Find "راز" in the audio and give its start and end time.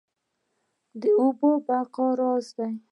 2.19-2.47